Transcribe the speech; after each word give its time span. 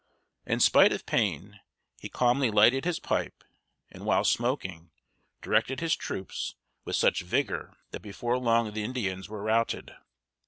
In 0.47 0.59
spite 0.59 0.91
of 0.93 1.05
pain, 1.05 1.59
he 1.99 2.09
calmly 2.09 2.49
lighted 2.49 2.85
his 2.85 2.99
pipe, 2.99 3.43
and, 3.91 4.03
while 4.03 4.23
smoking, 4.23 4.89
directed 5.43 5.79
his 5.79 5.95
troops 5.95 6.55
with 6.85 6.95
such 6.95 7.21
vigor 7.21 7.77
that 7.91 8.01
before 8.01 8.39
long 8.39 8.71
the 8.73 8.83
Indians 8.83 9.29
were 9.29 9.43
routed. 9.43 9.93